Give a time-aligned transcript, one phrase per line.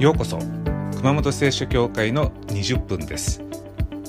[0.00, 0.38] ようこそ
[0.96, 3.42] 熊本聖書教会の20分です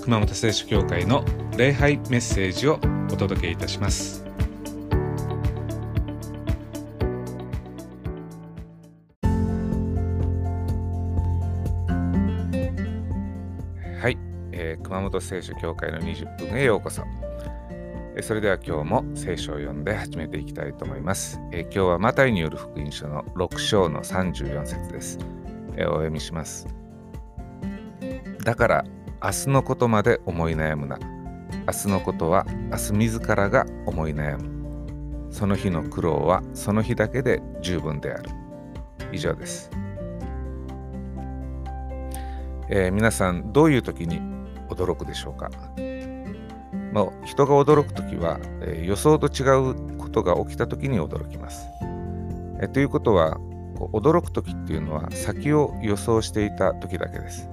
[0.03, 1.25] 熊本聖書教会の
[1.57, 2.79] 礼拝メッセージを
[3.11, 4.23] お届けいたします
[13.99, 14.17] はい、
[14.53, 17.03] えー、熊本聖書教会の20分へようこそ
[18.21, 21.39] それでは今日も聖書を読んで始めていきたいと思います。
[21.53, 25.40] え今日はマタイによる福音書の6章の34節です。
[25.73, 26.67] お読みします。
[28.43, 28.85] だから
[29.23, 30.97] 明日のことまで思い悩むな。
[31.67, 35.31] 明日のことは明日自らが思い悩む。
[35.31, 38.29] その日の苦労はその日だけで十分である。
[39.11, 39.69] 以上です。
[42.69, 44.21] えー、皆さんどういう時に
[44.69, 45.49] 驚くでしょうか？
[46.93, 51.67] まあ、人が驚くときは、えー、予想と違うことが起きたときに驚きます。
[52.61, 53.37] えー、ということは
[53.81, 57.49] こう驚くときっていうのは先を予想していたときだけです。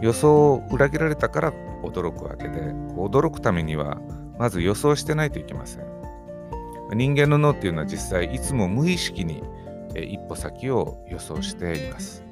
[0.00, 1.52] 予想を裏切られたから
[1.82, 2.60] 驚くわけで
[2.96, 4.00] 驚くためには
[4.38, 5.86] まず予想してないといけません。
[6.94, 9.42] 人間の脳っていうのは実際いつも無意識に
[9.94, 12.24] 一歩先を予想しています。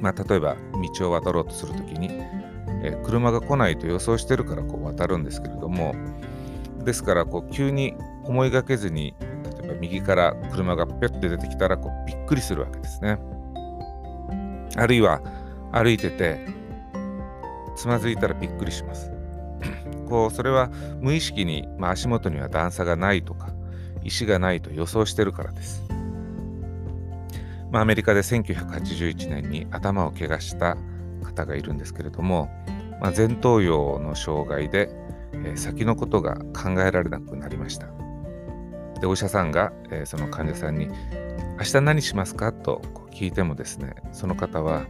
[0.00, 0.56] まあ、例えば
[0.98, 2.10] 道を渡ろうとするときに
[2.82, 5.94] え車が来ないと予想してるからこう渡るんですけれども
[6.84, 9.14] ですからこう急に思いがけずに
[9.80, 13.18] 右から車がぴょって出てきたらこうびっくりするわけですね。
[14.76, 15.20] あるいは
[15.72, 16.46] 歩いてて
[17.76, 19.10] つまずいたらびっくりします。
[20.08, 23.54] こうそれは無意識に、まあ、足元には段差がないとか
[24.04, 25.82] 石がないと予想してるからです、
[27.72, 30.76] まあ、アメリカで1981年に頭を怪我した
[31.24, 32.50] 方がいるんですけれども、
[33.00, 34.90] まあ、前頭葉の障害で、
[35.32, 38.03] えー、先のことが考えられなくなりました。
[39.04, 40.88] で、お医者さんが、えー、その患者さんに、
[41.58, 42.54] 明日何しますか？
[42.54, 44.86] と聞いてもですね、その方は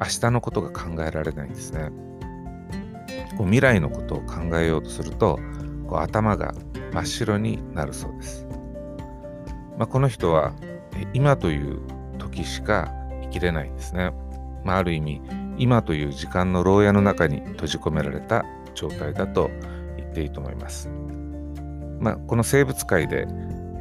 [0.00, 1.90] 明日のことが考えられないんですね。
[3.36, 5.40] こう未来のことを考えようとすると、
[5.88, 6.54] こう頭が
[6.92, 8.46] 真っ白になるそうです。
[9.76, 10.54] まあ、この人は
[11.12, 11.80] 今という
[12.18, 12.94] 時しか
[13.24, 14.12] 生きれないんですね。
[14.62, 15.20] まあ、ある意味
[15.58, 18.44] 今という時間の牢屋の中に閉じ込められた
[18.76, 19.50] 状態だと
[19.96, 20.88] 言っていいと思います。
[22.00, 23.26] まあ、この生物界で、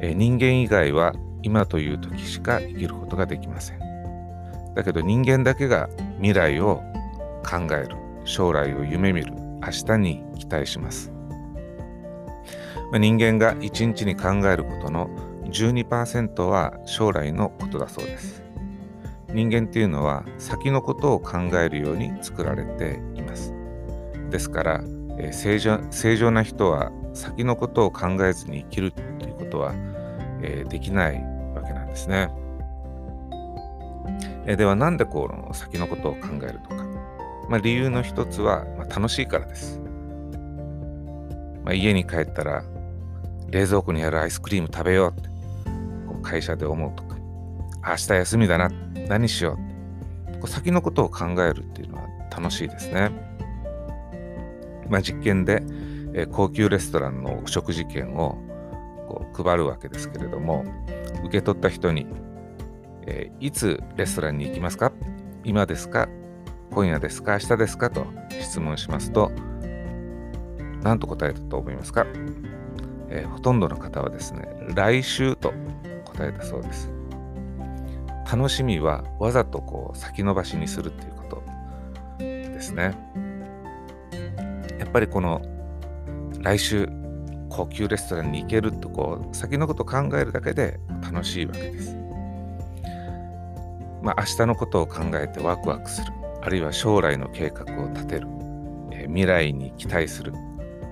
[0.01, 1.13] え人間以外は
[1.43, 3.79] 今という時しか生きることができません。
[4.75, 6.83] だけど人間だけが未来を
[7.43, 7.95] 考える、
[8.25, 11.11] 将来を夢見る、明日に期待します。
[12.91, 15.09] まあ、人間が一日に考えることの
[15.45, 18.43] 12%は将来のことだそうです。
[19.33, 23.53] 人間っていうのは先のことを考えるように作られています。
[24.29, 24.81] ですから、
[25.17, 29.73] えー、正常正常な人は先のことを考えずに生きるということは、
[30.41, 31.15] えー、できない
[31.55, 32.29] わけなんですね。
[34.45, 36.85] えー、ではなんでこの先のことを考えるとか、
[37.49, 39.81] まあ、理由の一つは、まあ、楽しいからです。
[41.63, 42.63] まあ、家に帰ったら
[43.49, 45.27] 冷蔵庫にあるアイスクリーム食べようって
[46.07, 47.17] こう会社で思うとか
[47.85, 48.69] 明日休みだな
[49.09, 49.57] 何しよ
[50.33, 50.33] う。
[50.39, 53.11] こう先のことを考えるっていうのは楽しいですね。
[54.89, 55.63] まあ、実験で、
[56.17, 58.37] えー、高級レストランの食事券を
[59.07, 60.65] こう配るわけですけれども
[61.23, 62.07] 受け取った人に、
[63.05, 64.91] えー、いつレストランに行きますか？
[65.43, 66.09] 今ですか？
[66.71, 67.33] 今夜ですか？
[67.33, 67.91] 明日ですか？
[67.91, 69.31] と質問しますと
[70.81, 72.07] 何と答えたと思いますか、
[73.09, 75.53] えー、ほとんどの方はですね来週と
[76.05, 76.91] 答えたそうです。
[78.29, 81.43] 楽しみはわざとこう先延ばしにするっていうこと
[82.19, 82.97] ですね。
[84.79, 85.41] やっぱりこの
[86.47, 86.87] 来週
[87.49, 91.93] 高級レストランに行けるとこう先のこと考えるだけで楽しいわけです。
[94.01, 98.27] まあ、明日のことを考えてワクワクするあるいは将来の計画を立てる、
[98.91, 100.31] え、未来に期待する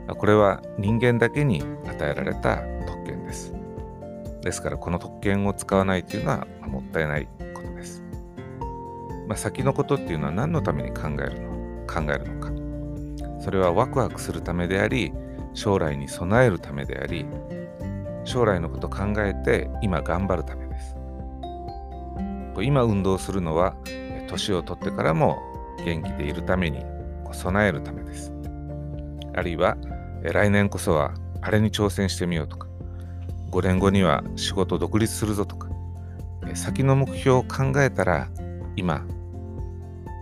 [0.09, 3.53] これは人間だけに与えられた特権です。
[4.41, 8.03] ですからこの特権を使わないというのはもったいないことです。
[9.25, 11.87] まあ、先のことっていうのは何のために考えるの？
[11.87, 12.51] 考えるのか。
[13.41, 15.13] それはワクワクするためであり、
[15.55, 17.25] 将来に備えるためであり、
[18.25, 20.95] 将来のことを考えて今頑張るためです。
[22.61, 23.75] 今運動するのは
[24.27, 25.39] 年を取ってからも
[25.83, 26.83] 元気でいるために
[27.31, 28.31] 備えるためです。
[29.33, 29.75] あるいは
[30.23, 32.67] 来年こそはあれに挑戦してみようとか
[33.51, 35.69] 5年後には仕事独立するぞとか、
[36.53, 38.29] 先の目標を考えたら
[38.75, 39.05] 今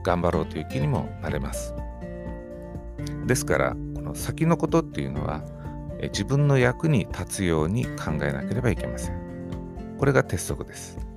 [0.03, 1.74] 頑張ろうという気にもなれます。
[3.25, 3.75] ですから
[4.13, 5.44] 先のことっていうのは
[6.01, 9.95] 自分の役に立つように考えなければいけません。
[9.98, 11.13] これが鉄則です。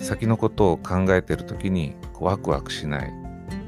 [0.00, 3.12] 先のことを考えている時にワクワクしない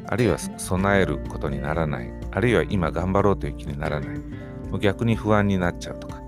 [0.06, 4.20] あるいは備えることにならないあるいは今頑張ろうという気にならない
[4.80, 6.20] 逆に不安になっちゃうとか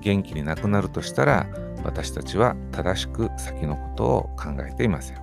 [0.00, 1.46] 元気になくなるとしたら
[1.84, 5.18] 私たちは正しく先のことを考えていません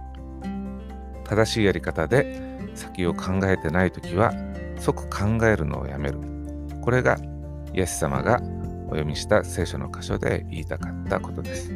[1.24, 2.42] 正しいやり方で
[2.76, 4.34] 先を考えてない時は
[4.86, 6.20] 即考えるのをやめる。
[6.82, 7.18] これが
[7.74, 8.40] イエス様が
[8.86, 11.74] お読みした聖書の箇所で言いたかったことです。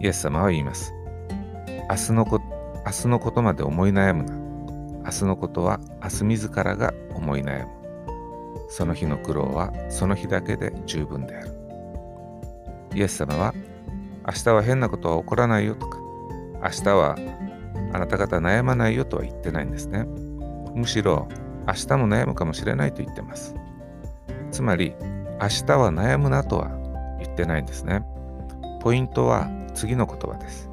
[0.00, 0.92] イエス様は言います。
[1.88, 2.40] 明日のこ
[2.84, 4.34] 明日のことまで思い悩むな。
[5.04, 7.72] 明日のことは明日自らが思い悩む。
[8.68, 11.52] その日の苦労はその日だけで十分である。
[12.96, 13.54] イエス様は
[14.26, 15.98] 明日は変なことは起こらないよとか
[16.64, 17.16] 明日は
[17.92, 20.31] あなた方悩まないよとは言ってないんですね。
[20.74, 21.28] むしろ
[21.66, 23.54] 明日も悩むかもしれないと言ってます。
[24.50, 24.94] つまり
[25.40, 26.68] 明日は悩むなとは
[27.20, 28.04] 言ってないんですね。
[28.80, 30.68] ポイントは次の言葉です。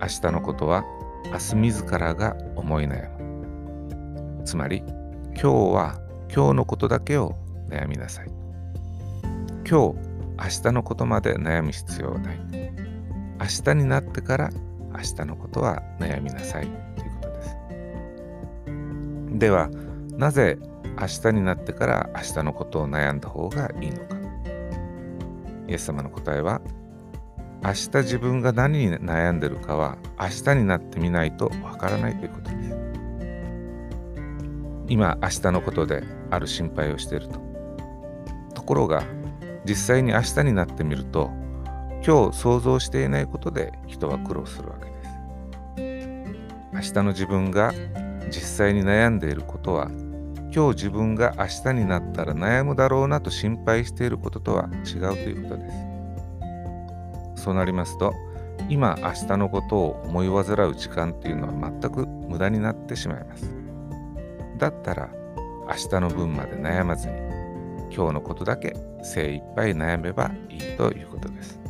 [0.00, 0.84] 明日のことは
[1.26, 4.42] 明日自らが思い悩む。
[4.44, 6.00] つまり今日は
[6.34, 7.34] 今日のことだけを
[7.68, 8.28] 悩みなさい。
[9.64, 9.94] 今日明
[10.62, 12.38] 日のことまで悩む必要はない。
[13.40, 14.50] 明日になってから
[14.92, 16.66] 明日のことは悩みなさい。
[16.96, 17.04] と
[19.38, 19.70] では
[20.16, 20.58] なぜ
[21.00, 24.16] 明日になってから明日のことを悩んだ方がいいのか。
[25.68, 26.60] イエス様の答えは
[27.62, 32.76] 明日自分が何に悩んでるかは明日になってみないとわからないということです。
[34.88, 37.40] 今明日のことである心配をしていると。
[38.54, 39.04] ところが
[39.64, 41.30] 実際に明日になってみると
[42.04, 45.08] 今日想像していないことで人は苦労するわけです。
[46.72, 47.72] 明日の自分が
[48.28, 49.90] 実際に悩んでいることは
[50.54, 55.70] 今日自分が明日になったら悩むだろうなと心配していることとは違うということで
[57.36, 57.42] す。
[57.44, 58.14] そうなりますと
[58.68, 63.54] 今明日のことを思い煩う時間っていうのは全く無駄になってしまいます。
[64.58, 65.08] だったら
[65.68, 67.14] 明日の分まで悩まずに
[67.94, 71.60] 今日のことだけ精一杯悩めばいいということです。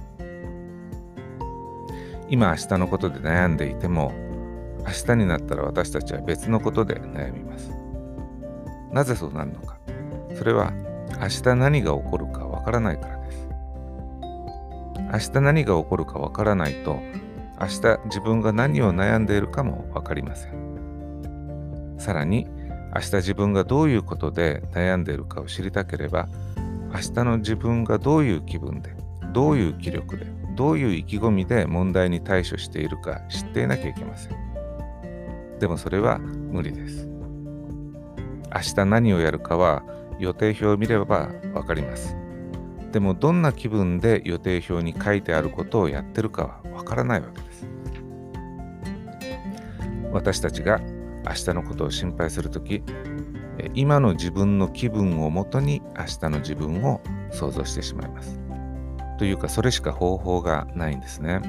[2.31, 4.13] 今明日のことで悩んでいても
[4.89, 7.71] 明日になったら私たちは別のことで悩みます。
[8.91, 9.77] なぜそうなるのか。
[10.35, 10.73] それは
[11.21, 13.49] 明日何が起こるかわからないからです。
[15.13, 17.01] 明日何が起こるかわからないと
[17.61, 21.97] 明日自分が何を悩んでいるかも分かりません。
[21.99, 22.47] さらに
[22.95, 26.29] 明日自分がどういうことで悩んでいるかを知りたければ
[26.95, 28.97] 明日の自分がどういう気分で
[29.35, 30.27] どういう気力で
[30.57, 34.48] どういう意気込みで問題に対処しているか知っていなきゃいけません。
[35.59, 37.09] でもそれは無理です。
[38.55, 39.83] 明日何をやるかは
[40.19, 42.17] 予定表を見れば分かります。
[42.93, 47.69] でもどんな気分で予定表に書いてあることをやってるかは分からないわけです。
[50.13, 50.81] 私たちが
[51.27, 52.83] 明日のことを心配するとき
[53.75, 58.41] 今の自分の気分をもとに明日の自分を想像してしまいます。
[59.19, 61.41] というかそれしか方法がないんですね。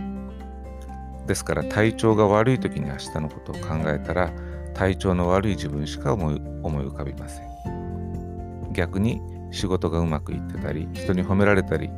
[1.30, 4.34] ですから体調が悪い時に明日のことを考えたら
[4.74, 8.74] 体調の悪い自分しか思い思い浮かびません。
[8.74, 11.92] 逆に仕事がうまくいってたり人に褒められたり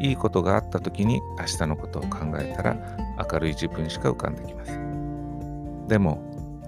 [0.00, 2.76] いいことがあった時に明日のことを考えたら
[3.30, 5.86] 明るい自分しか浮かんできません。
[5.86, 6.24] でも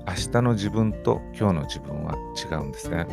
[0.06, 3.06] 明日の自分と今日の自分は違うんですね。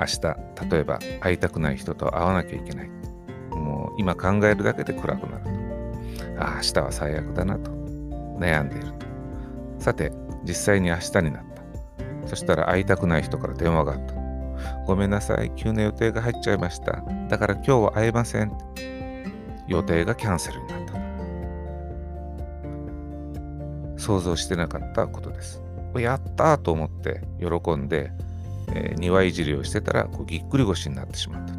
[0.00, 0.20] 明日
[0.68, 2.90] 例えば会いたくない人と会わなきゃいけない。
[3.52, 5.65] もう今考えるだけで暗くなる
[6.38, 7.70] あ明日は最悪だなと。
[8.38, 9.06] 悩んでいると。
[9.78, 10.12] さて
[10.44, 12.28] 実際に明日になった。
[12.28, 14.14] そしたら会いたくない人から電話があった。
[14.86, 17.02] ごめんなさい急な予定が入っちゃいました。
[17.28, 18.52] だから今日は会えません。
[19.68, 20.96] 予定がキャンセルになった
[24.00, 25.62] 想像してなかったことです。
[25.96, 28.12] やったと思って喜んで、
[28.68, 31.54] えー、庭いじりをしてたらこうぎっくり腰になってしまった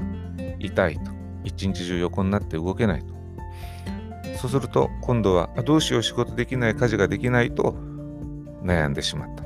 [0.59, 1.11] 痛いと。
[1.43, 3.16] 一日中横になって動けないと。
[4.37, 7.75] そうすると今度はどうしよう仕事できない家事ができないと
[8.63, 9.43] 悩んでしまった。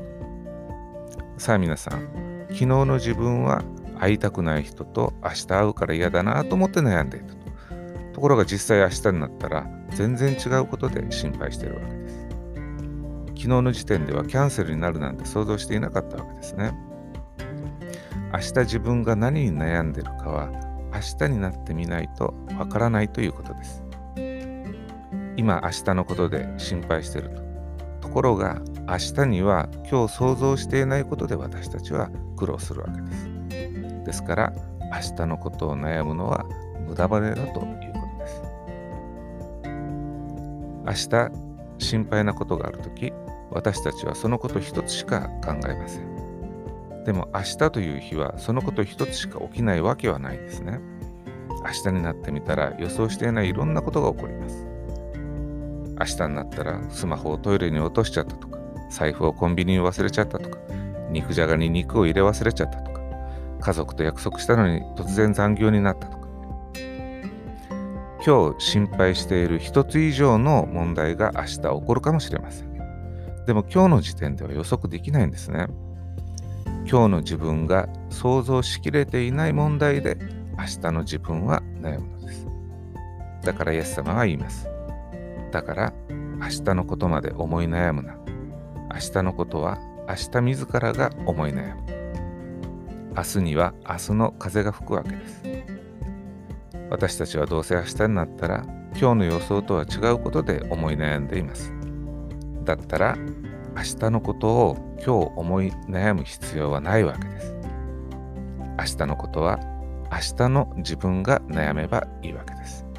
[1.37, 2.01] さあ皆さん
[2.49, 3.63] 昨日の自分は
[3.99, 7.41] 会いたくない人と明日会うから嫌だなと思って悩んでいたと。
[8.13, 12.27] ところが実際明日になったら全然違うことで心配しているわけです。
[13.27, 16.73] 昨日の時点ではキャンセルになるなんて想像していなかったわけですね。
[18.33, 20.51] 明日自分が何に悩んでいるかは
[20.93, 23.80] 明日になってみないとわからないということです。
[25.41, 27.41] 今明日のことで心配してると。
[27.99, 34.05] ところが明日には今日想像していないことで私たちは苦労するわけです。
[34.05, 34.53] ですから
[34.93, 36.45] 明日のことを悩むのは
[36.87, 37.63] 無駄羽だということ
[40.85, 41.09] です。
[41.09, 41.31] 明日
[41.79, 43.11] 心配なことがあるとき
[43.49, 47.03] 私たちはそのこと一つしか考えません。
[47.03, 50.79] でも明日という日はそのこと一つしか起きないわけはないですね。
[51.65, 54.67] 明日になってみたら予想していないいろんなことが起こります。
[56.01, 60.57] 明日になったらスマホをトイレに落としちゃったとか財布をコンビニに忘れちゃったとか
[61.09, 63.01] 肉じゃがに肉を入れ忘れちゃったとか
[63.59, 66.21] 家族と約束したのに突然残業になったとか。
[68.23, 72.71] 今日心配している一つ以上の問題が明日起こるかもしれません。
[73.47, 75.65] でも今日の時点では予測できないんですね。
[76.87, 80.17] 今日の自分が想像しきれていない問題で
[80.55, 82.47] 明日の自分は悩むのです。
[83.43, 84.70] だからイエス様は言います。
[85.51, 85.93] だから
[86.39, 88.15] 明日のことまで思い悩むな。
[88.93, 89.77] 明日のことは
[90.07, 91.83] 明日自らが思い悩む。
[93.15, 95.43] 明日には明日の風が吹くわけです。
[96.89, 98.65] 私たちはどうせ明日になったら
[98.97, 101.73] 今日の予想とは違うことで思い悩んでいます。
[102.63, 103.17] だったら
[103.75, 107.55] 明日のことを今日思い悩む必要はないわけです。
[108.79, 109.59] 明日のことは
[110.11, 112.90] 明日の自分が悩めばいいわけです。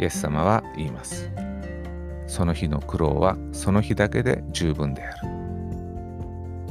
[0.00, 1.30] イエス様は言います。
[2.26, 5.28] その日の苦労はその日だけで十分である。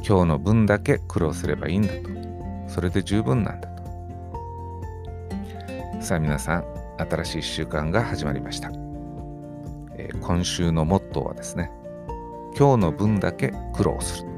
[0.04, 2.10] 今日の分だけ苦労すればいいんだと。
[2.66, 3.82] それで十分なんだと。
[6.02, 6.64] さあ皆さん
[6.98, 8.70] 新しい1週間が始まりました、
[9.96, 11.70] えー、今週のモットーはですね
[12.58, 14.28] 今日の分だけ苦労する。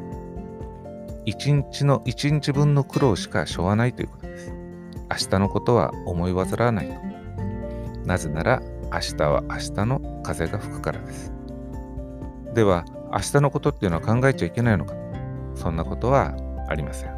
[1.24, 4.52] 一日の一日分の苦労しかしょうがないということです。
[5.10, 6.94] 明日のことは思い煩わないと。
[8.04, 8.60] なぜなら
[8.92, 11.32] 明日は明日の風が吹くからです。
[12.54, 14.94] では明日のことっていうのは考えちゃいけないのか。
[15.54, 16.34] そんなことは
[16.68, 17.14] ありません。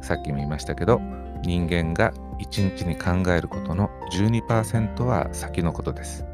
[0.00, 1.00] さっきも言いましたけど
[1.42, 6.24] 人間が一日に考えることの12%は先のことです。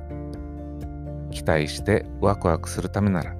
[1.30, 3.34] 期待してワクワクするためなら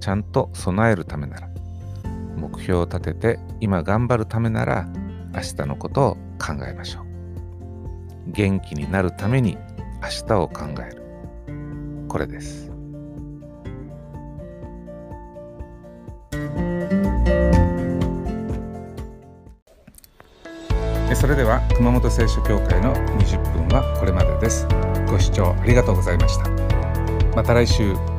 [0.00, 1.48] ちゃんと備えるためなら
[2.36, 4.86] 目標を立てて今頑張るためなら
[5.34, 7.06] 明日のことを考えましょう。
[8.32, 9.56] 元気になるために
[10.06, 11.02] 明日を考える。
[12.08, 12.70] これです。
[21.14, 24.68] それでは熊本聖書協会の20分はこれまでです。
[25.08, 26.48] ご視聴ありがとうございました。
[27.34, 28.15] また来週。